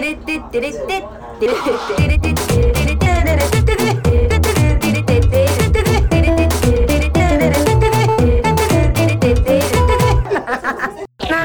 [0.00, 0.14] なん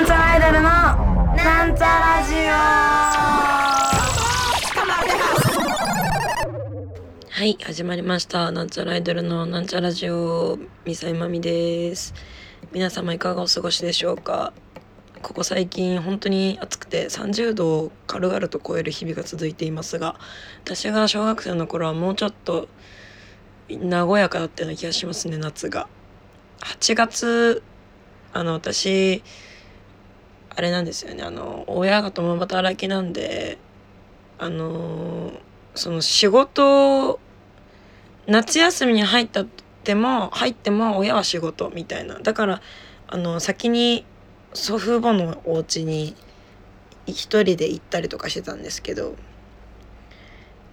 [0.06, 0.70] ちゃらアイドルの
[1.36, 2.48] なんちゃラジオ
[7.30, 8.54] はい始まりました。
[8.54, 10.58] なんちゃらアイドルのなんちゃラジオ。
[10.86, 12.14] ミサイマミです。
[12.72, 14.54] 皆様いかがお過ごしでしょうか？
[15.26, 20.20] ここ最近本当に暑くて30度を軽々と超える日々が続いていますが
[20.64, 22.68] 私が小学生の頃はもうちょっと
[23.68, 25.88] 和やかだったような気がしますね夏が。
[26.60, 27.64] 8月
[28.34, 29.24] あの私
[30.52, 33.58] あれなんですよねあの親が共働きなんで
[34.38, 35.32] あの
[35.74, 37.20] その仕事
[38.28, 39.46] 夏休みに入ったっ
[39.84, 42.20] ても入っても親は仕事みたいな。
[42.20, 42.62] だから
[43.08, 44.06] あの先に
[44.56, 46.16] 祖父母のお家に
[47.06, 49.16] 一人で行ったりとかしてたんですけど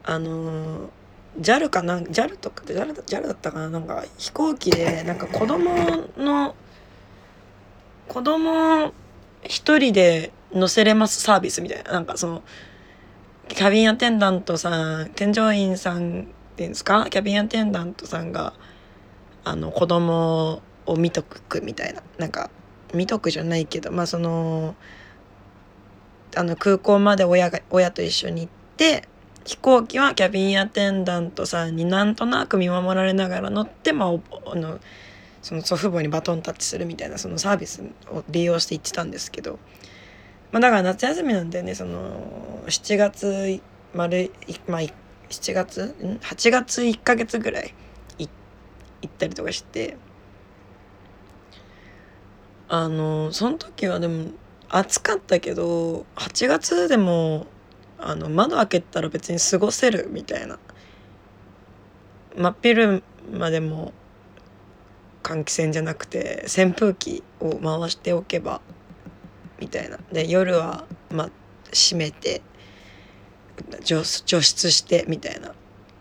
[0.04, 0.90] あの
[1.40, 3.70] JAL かな？JAL とか JAL, JAL だったかな？
[3.70, 5.70] なんか飛行機でなんか子供
[6.16, 6.54] の
[8.08, 8.92] 子供
[9.42, 11.92] 一人で乗せれますサービスみたいな。
[11.92, 12.42] なんかその
[13.48, 16.24] キャビンアテンダントさん添乗員さんっ
[16.56, 17.06] ていうんですか？
[17.10, 18.52] キャビンアテンダントさんが
[19.44, 22.02] あの子供を見とくみたいな。
[22.18, 22.50] なんか
[22.94, 24.74] 見とくじゃないけどまあその
[26.34, 29.08] あの空港まで親が親と一緒に行って
[29.44, 34.78] 飛行機はキャビンアテンダントさんになんとなく見守られながら乗って、まあ、あの
[35.42, 39.58] その祖父母にバトンタッチするみたいなそのサービスを利用して行ってたんですけど、
[40.52, 43.60] まあ、だから夏休みなんでねその7月
[43.94, 44.32] 丸
[44.68, 47.74] まあ7月ん？8月1ヶ月ぐらい
[48.18, 48.30] 行
[49.06, 49.96] ったりとかして
[52.74, 54.30] あのその時はでも
[54.70, 57.46] 暑かったけど8月でも
[57.98, 60.58] あの窓開けたら別に過ごせるみたいな。
[62.34, 63.92] 真っ昼までも
[65.22, 68.62] 換気扇じゃなくて扇風機を回しておけば
[69.60, 69.98] みたいな。
[70.10, 71.28] で夜はま
[71.74, 72.40] 閉めて
[73.84, 75.52] 除除湿してみたいな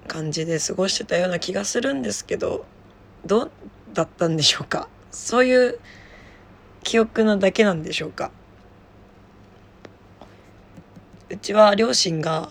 [0.07, 2.65] 感じで過ごしてたような気がするんですけど
[3.25, 3.51] どう
[3.91, 4.87] だったんでしょうか？
[5.11, 5.79] そういう
[6.83, 8.31] 記憶なだけなんでしょうか
[11.29, 12.49] うちは両親が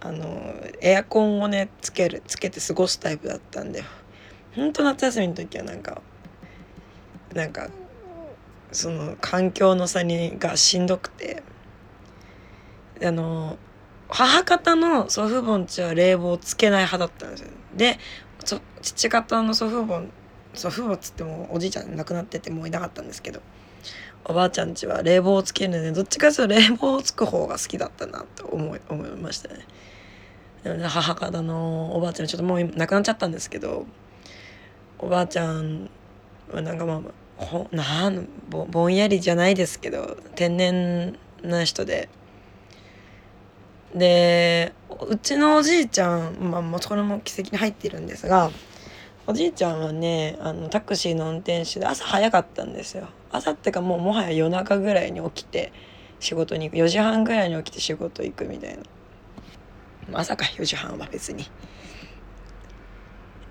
[0.00, 3.84] あのエアコンをねつけるつけて過ごすタイプだったんだよ。
[4.54, 6.00] ほんと夏休みの時はなんか
[7.34, 7.68] なんか
[8.72, 11.42] その環境の差にがしんどくて
[13.02, 13.58] あの
[14.08, 17.50] 母方の祖父母んちは冷房つけない派だったんですよ。
[17.76, 17.98] で
[18.82, 20.02] 父方の祖父母
[20.54, 23.40] 祖父母っつってもおじいちゃん亡くなっててもういなかったんですけど
[24.24, 29.66] おばあちゃんちは冷房をつけるのでどっちかというと冷房をつく方が好きだったなと思い思いましたね。
[30.62, 33.86] 母方のおばあちゃんちょっともう亡くなっちゃったんですけど
[34.98, 35.88] おばあちゃん
[36.52, 37.00] はなんかまあ
[37.42, 42.10] ほなんぼぼんやりじゃないですけど天然な人で
[43.94, 44.74] で
[45.08, 48.50] うちのおじいちゃんまあもうそれも奇跡に入っているんですが
[49.30, 53.06] おじいちゃんはねあのタクシーの運転手で朝早かったんですよ。
[53.30, 55.72] 朝ってかもうもはや夜中ぐらいに起きて
[56.18, 58.82] 仕事に行く4時半ぐらいに起きて仕事行くみたいな。
[60.18, 61.48] 朝か4時半は別に。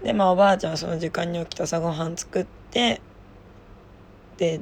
[0.03, 2.99] でまあおばあちゃんはその時間に起きて朝ごはん作って
[4.35, 4.59] で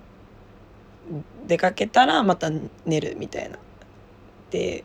[1.47, 2.51] 出かけたらまた
[2.85, 3.57] 寝るみたいな。
[4.51, 4.83] で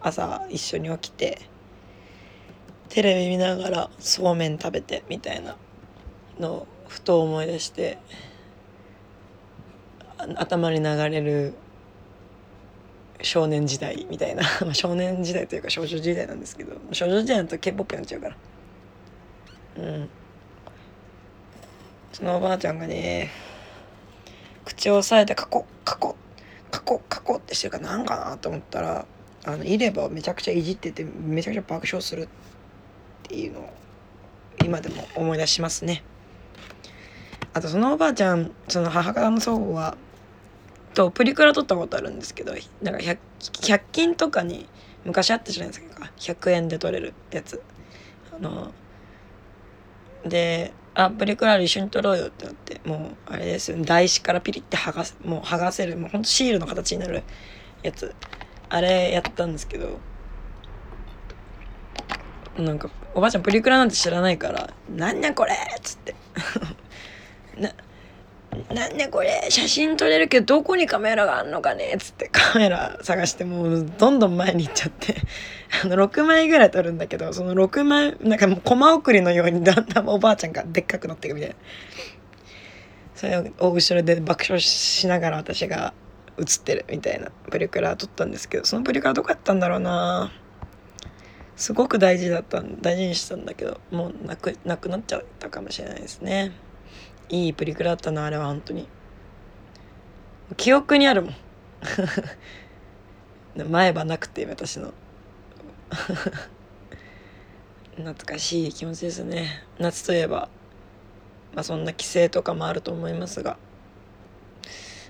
[0.00, 1.50] 朝一緒に起きて
[2.88, 5.56] テレビ見ながらそうめん食べてみたいな
[6.38, 7.98] のをふと思い出して
[10.36, 11.54] 頭に流れる
[13.22, 18.36] 少年時代みたいな 少年時代というか少女時代なんですけど少女時代だと k p o p になっちゃうから。
[19.76, 20.08] うん。
[22.12, 23.30] そのおばあちゃんがね
[24.64, 26.16] 口を押さえてカコカコ
[26.70, 29.04] カコカコってしてるからなんかなと思ったら
[29.44, 32.28] あのいればめちゃくちゃいじっててめちゃくちゃ爆笑する。
[33.24, 33.72] っていうのを
[34.64, 36.02] 今でも思い出しますね。
[37.54, 39.96] あとそのおばあちゃんその母方の祖母は
[40.92, 44.68] とプリクラ撮ったことあるんですけどなんか 100, 100均とかに
[45.04, 47.62] 昔あったじゃないですか100円で撮れるやつ。
[48.36, 48.72] あの
[50.24, 57.22] で「あプリクラ一緒に撮ろうよ」ってなってもうあれですよ、ね、台紙からピリって剥がすもう剥がせるもうほんとシールの形になる
[57.82, 58.14] やつ
[58.68, 59.98] あれやったんですけど
[62.58, 66.14] なんかおばあちゃんプリクラなんて知らないから「なんやこれ!」っつって。
[67.60, 67.70] な
[68.72, 75.16] なんでこれ写真撮れるけどどこにカメラがあんのかねっつってカメラ探してもうどんどん前に行っちゃって。
[75.82, 81.56] あの6枚ぐらい撮るんだけどその6枚なんかもうコマ送りのようにだんだんおばあちゃんがでっかくなっていくみたいな。
[83.16, 85.92] それを後ろで爆笑しながら私が
[86.38, 90.32] 映ってるみたいなプリクラ撮ったんですけどそのプリクラどこやったんだろうな
[91.56, 96.52] すごく大事だった大事にしたんだけどもうなくなくなっちゃったかもしれないですね。
[97.28, 98.88] いいプリクラだったなあれは本当に。
[100.56, 101.34] 記憶にあるもん。
[103.70, 104.92] 前歯なくて私の。
[107.96, 109.64] 懐かしい気持ちですね。
[109.78, 110.48] 夏といえば
[111.54, 113.56] まあそんな帰省とかもあると思いますが。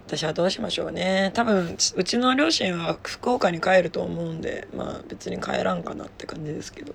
[0.06, 1.31] 私はどうしましょうね。
[1.35, 6.95] 多分うちの両親は福岡に帰ると思うんでまあ別に帰らんかなって感じですけど。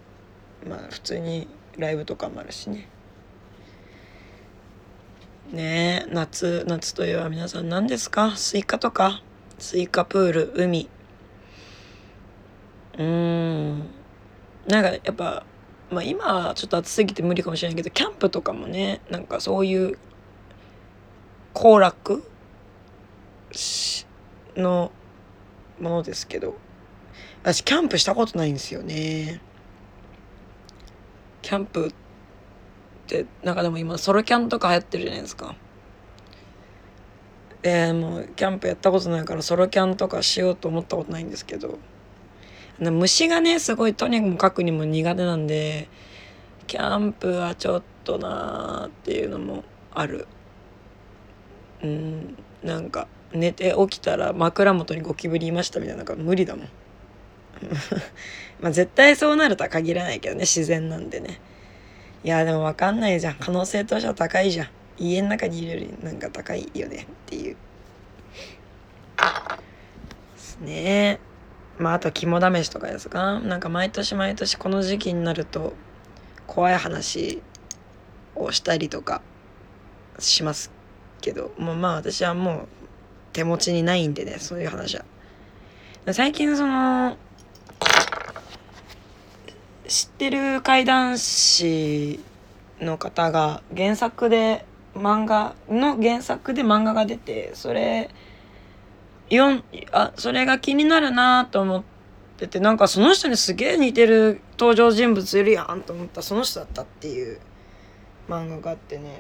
[0.68, 1.48] まあ普通に
[1.78, 2.90] ライブとかもあるしね。
[5.52, 8.36] ねえ夏夏といえば皆さん何ですか？
[8.36, 9.22] スイカとか？
[9.58, 10.90] スイカプール海。
[12.98, 13.80] うーん。
[14.68, 15.46] なんかやっぱ
[15.90, 19.98] まあ今はちょっと暑すぎて無理かもしれないけどキャンプとかもねなんかそういう
[21.54, 22.29] 行楽
[24.56, 24.92] の
[25.80, 26.56] ものですけど。
[27.42, 29.42] 私キャンプしたことないんですよね。
[31.42, 31.92] キャンプっ
[33.07, 35.56] てなんかでも今ソロキャンとか流行ってるじゃないですか。
[37.62, 41.80] でもうキャンプやったことないからソロキャンとかしようと思ったことないんですけど。
[42.80, 45.90] 虫がねすごいとにもかくにも苦手なんで
[46.68, 49.63] キャンプはちょっとなーっていうのも
[49.94, 50.28] ある。
[51.84, 56.70] うんなんか寝て起きたら枕元にゴキブリいましたみたいなのが無理だもん。
[58.62, 61.40] まあ絶対そうなるとは限らないけどね自然なんでね。
[62.24, 63.36] いやでも分かんないじゃん。
[63.36, 64.68] 可能性としては高いじゃん。
[64.98, 67.56] 家の中にいるよりなんか高いよねっていう。
[70.36, 71.20] ですね。
[71.78, 73.40] まああと肝試しとかですか？
[73.40, 75.74] なんか毎年毎年この時期になると
[76.48, 77.42] 怖い話
[78.36, 79.22] をしたりとか
[80.18, 80.72] します
[81.22, 81.52] けど。
[81.58, 82.79] もうまあ私はもう
[83.34, 85.06] 手持ちにないんでねそういう話は。
[86.12, 87.18] 最近その
[89.88, 92.20] 知ってる怪談師
[92.80, 94.66] の方が原作で
[94.96, 98.10] 漫画の原作で漫画が出てそれ
[99.30, 101.84] 読んあそれが気になるなと思っ
[102.38, 106.22] ててなんかその人にすげえ似てる登場人物いるやんと思った。
[106.22, 107.40] その人だったっていう
[108.28, 109.20] 漫画があってね。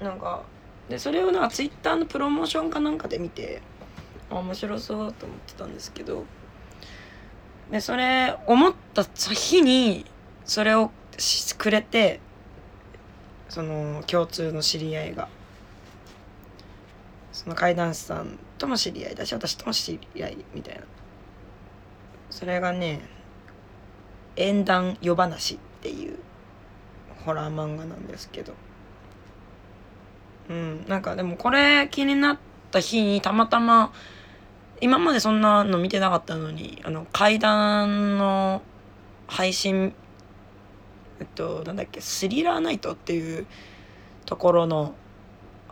[0.00, 0.42] なんか
[0.92, 3.62] でそれをなんかツイッターのプロモーションかなんかで見て
[4.30, 6.24] 面白そうと思ってたんですけど
[7.70, 10.04] でそれ思った日に
[10.44, 10.90] それを
[11.56, 12.20] くれて
[13.48, 15.30] その共通の知り合いが
[17.32, 20.82] その怪談師さんとも知り合いだし私とも知り合いみたいな。
[22.28, 23.00] それがね
[24.36, 26.18] 「縁談夜話」っていう
[27.24, 28.52] ホラー漫画なんですけど。
[30.52, 30.84] うん。
[30.86, 32.38] なんかでもこれ気になっ
[32.70, 33.92] た日にたまたま
[34.80, 38.62] 今までそんなの見てなかったのにあの階段の
[39.26, 39.94] 配信
[41.20, 43.46] えっとなんだっけスリラーナイトっていう
[44.26, 44.94] ところの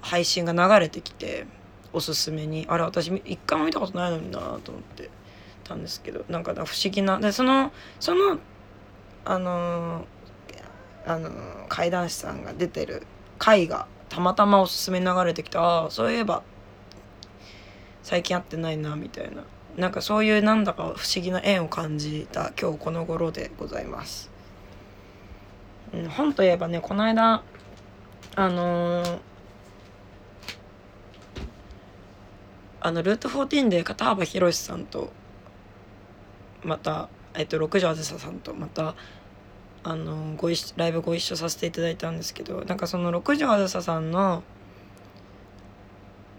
[0.01, 1.47] 配信が流れてきて
[1.93, 2.67] おすすめに。
[2.69, 5.11] あれ私一回も見たことないのになと思って
[5.65, 7.19] たんですけどなんか不思議な。
[7.19, 8.39] でそのその
[9.25, 10.07] あの
[11.07, 11.31] あの
[11.69, 13.07] 怪談師さんが出てる
[13.39, 16.43] 回がたまたまおすすめ流れてきてああそういえば
[18.03, 19.45] 最近会ってないなみたいな
[19.77, 24.31] なんかそういうなんだか不思議な縁を感じた今日この頃でございます。
[25.95, 27.43] うん、本といえばねこの間
[28.37, 29.19] あのー、
[32.81, 35.13] あのルート14で片幅宏さんと
[36.63, 38.95] また、えっと、六条あずささんとまた
[39.83, 44.43] あのご一ライブご一緒させていただいたんですけどなんかその六条あずささんの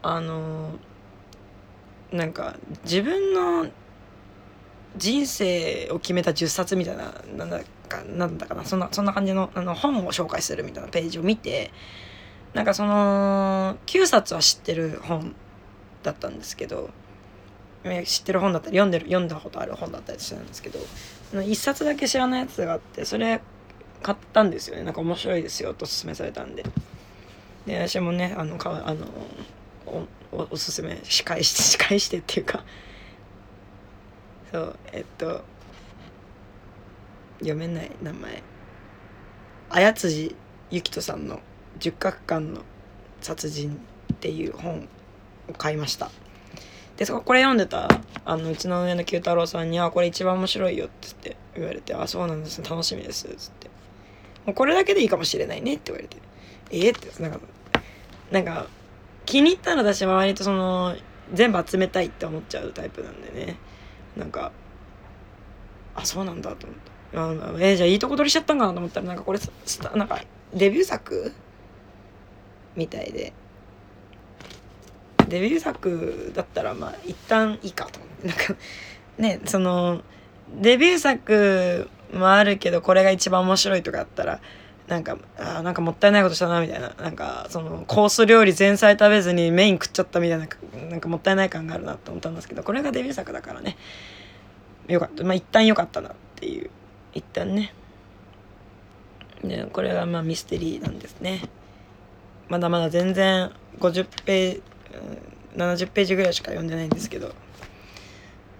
[0.03, 0.71] あの
[2.11, 3.67] なんか自分の
[4.97, 11.71] 人生を決めた10冊みたいななんだかなんだかなそんなそんな感じのあの本を紹介するみたいなページを見て
[12.53, 15.35] なんかその9冊は知ってる本
[16.03, 16.89] だったんですけど
[18.05, 20.79] 知ってる本だったり読んでる読んだことある本だったりしたんですけど
[21.33, 23.41] 1冊だけ知らないやつがあってそれ
[24.01, 24.83] 買ったんですよね。
[24.83, 26.65] なんか面白いですよとおすすめされたんで。
[27.65, 29.05] で私もねあのかあの
[29.85, 32.63] おおすすめ仕返して 仕返してっていうか。
[34.51, 35.43] そうえっと
[37.39, 38.43] 読めない名前。
[39.69, 40.35] 綾辻
[40.69, 41.39] ゆきとさんの
[41.79, 42.61] 十角館の
[43.21, 43.79] 殺人
[44.13, 44.87] っていう本
[45.47, 46.11] を買いました。
[47.01, 47.87] でそこれ読んでた
[48.25, 52.61] あのうちの上の九太郎さんに「あこれ一番面白いよ」っつって言われて「あそうなんです。
[52.61, 53.71] 楽しみです」っつって
[54.45, 56.17] 「もうこれだけでいいかもしれないね」って言われて
[56.69, 56.91] 「え？
[56.91, 57.39] ー、ってなんか
[58.29, 58.67] なんか
[59.25, 60.95] 気に入ったら私は割とその
[61.33, 63.55] 全部集めたいって思っちゃうタイプなんでね。
[64.15, 64.51] なんか
[65.95, 66.91] あそうなんだと思って。
[67.17, 69.39] あえー、じゃあいいとこ取りしちゃったんかなと思ったらなんかこれ
[69.95, 70.21] なんか
[70.53, 71.33] デビュー作？
[72.75, 73.33] みたいで。
[75.31, 77.99] デビュー作だったらまあ一旦いいかと。
[77.99, 78.55] 思ってなんか
[79.17, 80.01] ねその
[80.53, 84.41] デビュー作もあるけどこれが一番面白いとかあったら
[84.87, 86.93] なんかあなんかもったいないことしたなみたいな。
[87.01, 90.47] なんかそのコース料理前菜食べずにメイン食っちゃったみたいな
[90.89, 93.77] なんかもったいない感があるなと思ったんですけどこれがデビュー作だからね。
[94.89, 95.23] よかった。
[95.23, 96.69] まあ一旦よかったなっていう。
[97.13, 97.73] 一旦ね。
[99.43, 101.49] でこれがまあミステリーなんですね。
[102.49, 104.63] まだまだ全然50ページ
[105.55, 107.33] 70ページぐらいしか読んでないんですけど。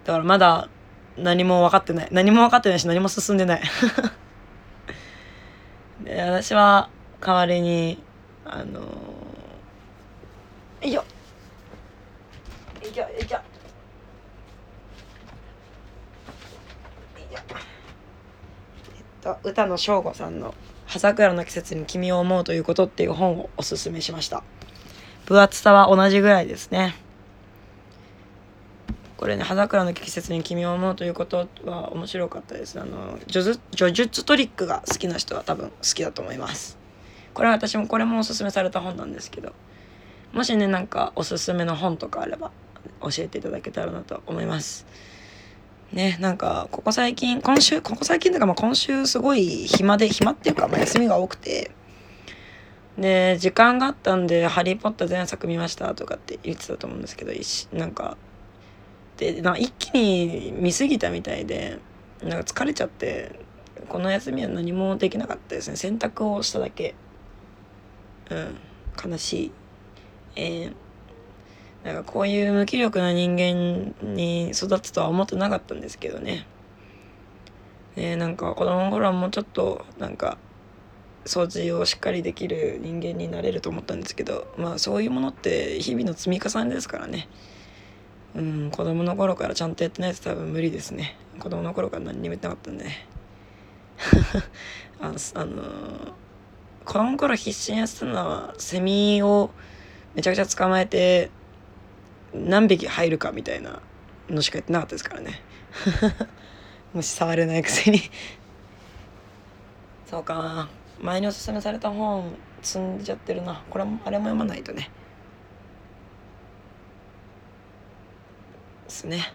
[0.04, 0.70] だからまだ
[1.18, 2.08] 何も分かってない。
[2.12, 3.62] 何も分かってないし何も進んでない。
[6.04, 8.02] で私は代わりに
[8.46, 11.04] あのー、いよ。
[12.84, 13.40] いいよいいよ。
[17.32, 17.40] えっ
[19.22, 20.56] と歌野翔吾さんの
[20.88, 24.44] 「葉桜の季節に君を思うということ」っていう本をおすすめしました。
[25.26, 26.96] 分厚さは同じぐらいですね。
[29.18, 32.80] これね葉桜の季節に君を思うということは面白かったです。
[32.80, 36.78] あの叙述トリックが好きな人は多分好きだと思います。
[37.34, 39.54] これは私もこれもおすすめされた本なんですけど。
[40.34, 42.52] もしねなんかおすすめの本とかあれば
[43.02, 44.86] 教えていただけたらなと思います。
[45.92, 51.72] ねなんかここ最近今週ここ最近というかまあ今週すごい暇で暇っていうかまあ休みが多くて。
[53.02, 57.34] で時間があったんで「ハリー・ポッター」全作見ましたとかって言ってたと思うんですけど
[57.78, 58.16] なんか
[59.18, 61.80] でな一気に見過ぎたみたいで
[62.24, 63.40] なんか疲れちゃって
[63.88, 65.76] この休みは何もできなかったですね。
[65.76, 66.96] 洗濯をしただけ。
[68.30, 68.58] うん。
[69.12, 69.52] 悲しい。
[70.36, 70.74] えー、
[71.86, 76.48] なんかこういう無気力な人間に育つとは思ってなかったんですけどね。
[77.96, 80.38] ねなんか子供の頃はもうちょっとなんか
[81.26, 87.28] 掃除をしっかりできる人間になれると思ったんですけどまあそういうものって日々の積み重ねですからね。
[88.34, 91.18] うん子供の頃からちゃんとやってないと多分無理ですね。
[91.40, 92.86] 子供の頃から何にもやってなかったんで。
[95.00, 95.64] あのあの
[96.86, 99.52] 子供の頃必死にやってたのはセミを
[100.16, 101.30] めちゃくちゃ捕まえて
[102.34, 103.82] 何匹入るかみたいな
[104.30, 105.42] のしかやってなかったですからね。
[106.94, 108.02] もし触れないくせに。
[110.10, 110.70] そうか。
[111.02, 113.64] 前におすすめされた本積んじゃってるな。
[113.70, 114.92] これもあれも読まないとね。
[118.86, 119.34] ですね。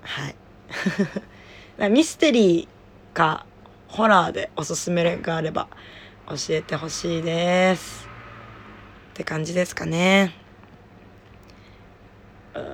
[0.00, 0.34] はい。
[1.90, 3.44] ミステリーか
[3.88, 5.68] ホラーでおすすめがあれば
[6.28, 8.08] 教えてほしいです。
[9.10, 10.34] って感じですかね。
[12.54, 12.64] うん。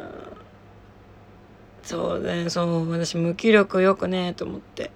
[1.83, 2.49] そうね。
[2.51, 4.93] そう私無気力よくねと思って。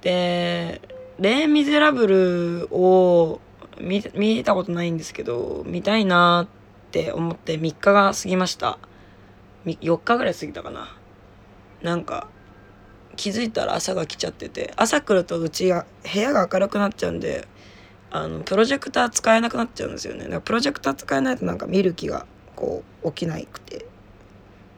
[0.00, 0.80] で
[1.18, 3.40] レイ・ミゼラブルを
[3.80, 8.78] 見見たことないんですけど見たいなって思って3日が過ぎました。
[9.64, 10.96] 4日ぐらい過ぎたかな。
[11.82, 12.28] なんか
[13.16, 17.46] 気づいたら朝が来ちゃってて朝来るとうちが部屋が明るくなっちゃうんで
[18.10, 20.24] あのプロジェクター使えなくなっちゃうんですよね。
[20.24, 23.86] だからプロジェクター使えないとなんか見る気がこう起きなくて。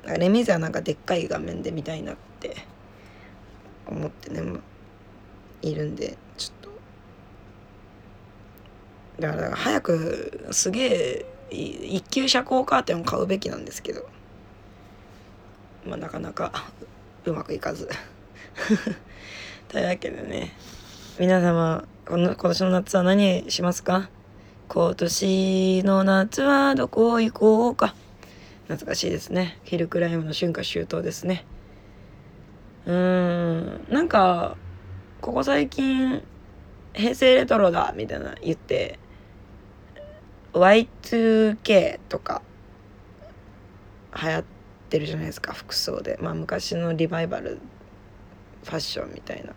[0.02, 2.56] だからレミゼはなんかでっかい画面で見たいなって
[3.86, 4.42] 思ってね
[5.60, 6.16] いるんで。
[9.20, 14.08] だから早くすげえ一級遮光カーテンを買うべきなんですけど。
[15.86, 16.52] まあなかなか
[17.24, 17.88] うまくいかず。
[19.68, 20.52] というわけでね
[21.18, 24.10] 皆様この今年の夏は何しますか？
[24.68, 27.94] 今年の夏はどこ行こうか？
[28.68, 29.58] 懐かしいですね。
[29.64, 31.44] ヒルクライムの春夏秋冬ですね。
[32.86, 34.56] うーんなんか
[35.20, 36.22] ここ最近
[36.92, 38.98] 平成レトロだみたいな言って
[40.52, 42.42] Y2K とか
[44.20, 44.44] 流行っ
[44.88, 46.18] てるじゃないですか服装で。
[46.20, 47.58] まあ昔のリバイバル
[48.64, 49.52] ファッションみたいな。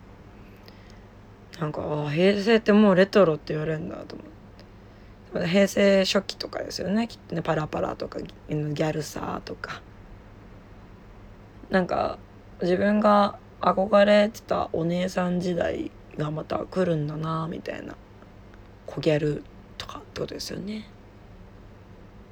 [1.60, 5.48] なんかあ平成ってもうレトロって言われるんだと思って。
[5.48, 7.08] 平成初期とかですよね。
[7.08, 9.82] きっとねパラパラとかギャルサーとか。
[11.70, 12.18] なんか
[12.62, 17.96] 自分が憧れてたお姉さん時代がまた来るんだなみたいな。
[18.86, 19.42] 小ギャル
[19.78, 20.88] とかってことですよね。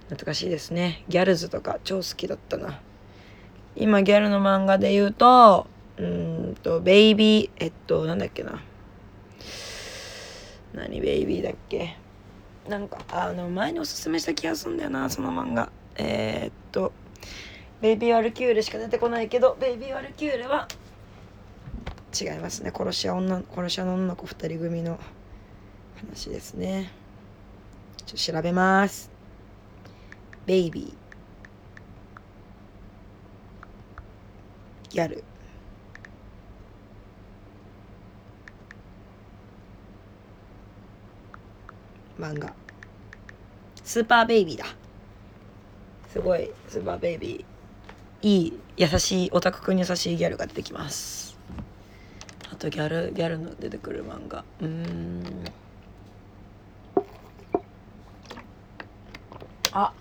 [0.09, 1.05] 懐かしいですね。
[1.09, 2.81] ギャルズとか超好きだったな。
[3.77, 8.63] 今ギャルの漫画で言うとうんとベイビーえっとなんだっけな。
[10.75, 11.97] 何ベイビーだっけ。
[12.69, 15.71] なんかあの前におすすめした気がするんだよなその漫画。
[15.97, 16.93] えー、っと
[17.81, 20.69] ベイビー・ワルキューレしか出てこないけどベイビー・ワルキューレは
[22.19, 22.73] 違いますね。
[22.75, 24.99] 殺し屋女殺し屋の女の子2人組の
[25.97, 26.93] 話ですね。
[28.13, 29.11] ちょっと調べます。
[30.45, 35.25] ベイビーギャル。
[42.19, 42.53] 漫画。
[43.83, 44.67] スーパーベイビーだ。
[46.13, 48.29] すごいスーパーベイビー。
[48.29, 51.39] いい優しいオタクくんに優しいギャルが出てきます。
[52.53, 54.45] あとギャルギャルの出てくる漫画。
[54.61, 55.45] うん。
[59.73, 59.93] あ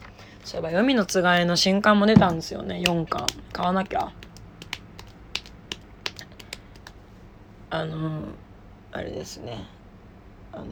[0.44, 2.82] そういえば「読みのつがい」の新刊も出たんですよね。
[2.86, 3.26] 4巻。
[3.54, 4.12] 買わなきゃ。
[7.70, 8.24] あの
[8.92, 9.66] あれですね。
[10.52, 10.66] あの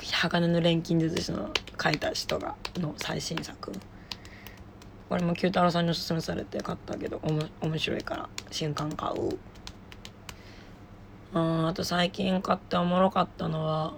[0.00, 1.50] 鋼の錬金術師の
[1.82, 3.72] 書いた人がの最新作。
[5.08, 9.38] これも九太郎さんにおすすめされて買ったけどおも面白いから新刊買う。
[11.34, 13.94] うんあと最近買っておもろかったのは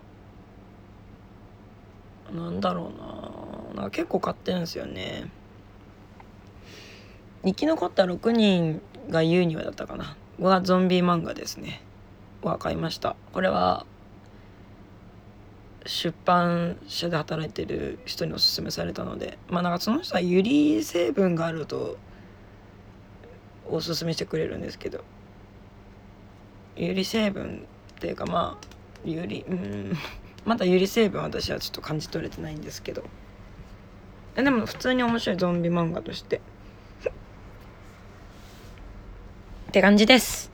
[2.33, 3.83] なんだろうな。
[3.83, 5.31] なんか結構買ってるんですよね。
[7.45, 10.17] 生き残った6人が言うにはだったかな。
[10.37, 11.83] これはゾンビ漫画ですね。
[12.43, 13.17] は買いました。
[13.33, 13.87] これは
[15.87, 19.39] 出版社で働いてる人におすすめされたので。
[19.49, 21.99] まあなんかその人はユリ成分があると
[23.69, 25.05] おすすめしてくれるんですけど。
[26.77, 27.67] ユリ成分
[27.97, 28.67] っていうかまあ
[29.05, 29.97] ユリうん。
[30.45, 33.03] まだユリ成分私はちょっと感じ取れてないんですけど。
[34.37, 36.41] でも普通に面白いゾンビ漫画として。
[39.69, 40.51] って感じです。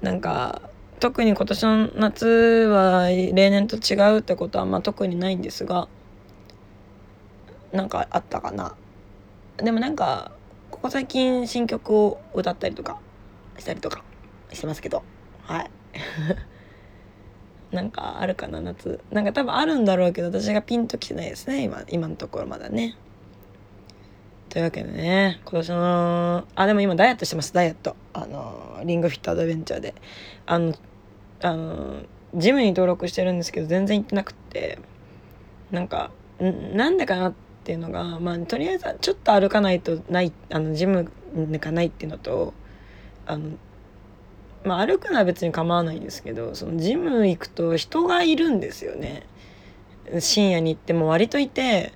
[0.00, 0.62] なんか
[0.98, 5.88] 特に今年の夏は例年と違うってことはまあ特にないんですが。
[7.72, 8.74] なんかあったかな。
[9.56, 10.32] でもなんか
[10.70, 12.98] ここ最近新曲を歌ったりとか
[13.58, 14.02] したりとか
[14.52, 15.02] してますけど。
[15.42, 15.70] はい。
[17.72, 19.00] なんかあるかな夏。
[19.10, 22.96] なんか多分あるんだろうけど私がピンときてないですね今今のところまだね。
[24.48, 27.96] というわけでね今年のあでも今ダイエットしてますダイエット。
[28.12, 29.94] あのリングフィットアドベンチャーで。
[30.46, 30.74] あの
[31.42, 32.02] あの
[32.34, 34.78] ジムに登録してるんですけど全然行ってなくって。
[35.72, 42.52] なんかなんでかなっていうのがまあとりあえずちょっと歩かないとないあのジムがないっていうのと
[43.26, 43.52] あの
[44.64, 49.26] まあ歩くのは別に構わないんですけどそのジム行くと人がいるんですよね。
[50.20, 51.92] 深夜に行っても割といて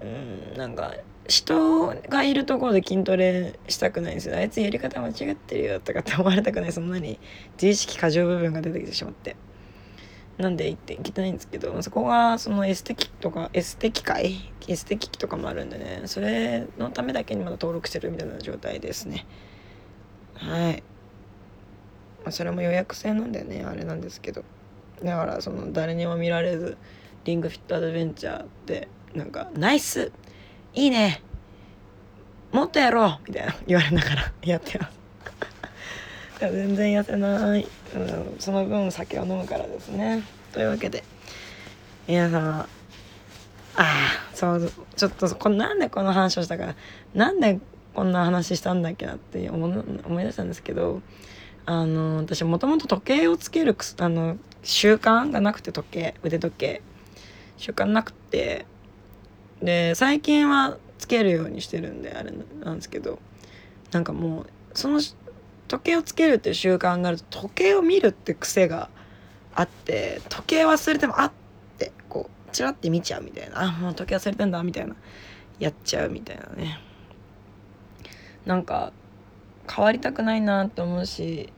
[0.00, 0.94] うんなんか
[1.28, 4.36] 人がいるところで筋トレしたくないんですよ。
[4.36, 6.72] あいつやり方間違ってるよとかって思われたくない。
[6.72, 7.18] そんなに
[7.54, 9.36] 自意識過剰部分が出てきてしまって。
[10.38, 16.02] なんで行って行きたいんですけどそこがそのエステ機とかエステ機械エステ機器とかもあるんでね。
[16.06, 19.26] それのためだけにまだ登録してるみたいな状態ですね。
[20.34, 20.82] はい。
[22.24, 24.44] まあ、それも予約制なんだよねあれなんですけど。
[25.04, 26.76] だからその誰にも見られず
[27.24, 30.12] リングフィットアドベンチャーってなんか「ナイス
[30.74, 31.22] いいね
[32.52, 35.02] もっとやろう!」みたいな言われながら やってます。
[36.40, 40.22] 全然痩せない、うん、その分酒を飲むからですね。
[40.52, 41.04] というわけで
[42.08, 42.66] 皆様あ
[43.76, 46.74] あそうちょっとこなんでこの話をしたか
[47.14, 47.32] な。
[47.32, 47.60] んで
[47.94, 51.00] こんな話したんだっけなって思い出したんですけど
[51.66, 56.82] あの私もともと時計をつけるあの習慣がなくて時計腕時計。
[57.56, 58.66] 習慣なくて。
[59.62, 62.32] で最近はつけるようにしてるんであれ
[62.64, 63.18] なんですけど。
[63.92, 65.00] なんかもうその
[65.68, 68.88] 時計をつけるっていう習慣があると時計を見るって癖が
[69.54, 71.32] あって時計忘れてもあっ
[71.78, 73.62] てこうチラって見ちゃうみたいな。
[73.62, 74.96] あもう時計忘れてんだみたいな。
[75.58, 76.80] やっちゃうみたいなね。
[78.46, 78.92] なんか
[79.70, 81.52] 変わりたくないなと思うし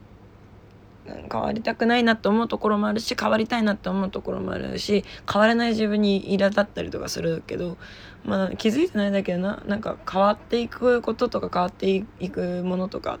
[1.31, 7.77] 変わりたくないなと思うところもあるし変わりたいなと思うところもあるし変われない自分に苛立ったりとかするけど、
[8.23, 13.19] まあ、気づいてないだけどななんか変わっていくこととか変わっていくものとかっ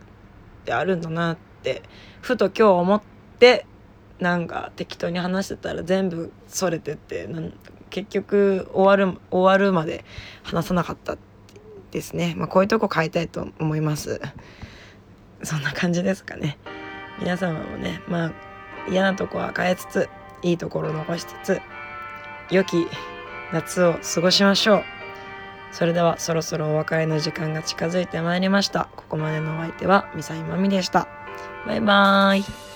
[0.65, 1.83] てあるんだなって
[2.21, 3.01] ふと今日思っ
[3.39, 3.67] て
[4.19, 7.29] なんか適当に話してたら全部それてって
[7.89, 10.05] 結局終わる終わるまで
[10.43, 11.17] 話さなかった
[11.91, 14.19] ですね、まあ、こういうとこ変えたいと思います。
[15.45, 16.57] そんな感じですかね。
[17.19, 18.31] 皆様もねまあ
[18.89, 20.09] 嫌なとこは変えつつ
[20.41, 21.61] いいところを残しつつ
[22.51, 22.87] 良き
[23.53, 24.83] 夏を過ごしましょう。
[25.71, 28.89] それではそろそろお別れの時間が近づいてまいりました。
[28.95, 31.07] ここまでのお相手はミサイマミでした。
[31.65, 32.74] バイバーイ。